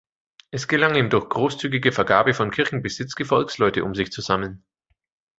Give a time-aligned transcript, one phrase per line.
[0.49, 4.63] Es gelang ihm durch großzügige Vergabe von Kirchenbesitz, Gefolgsleute um sich zu sammeln.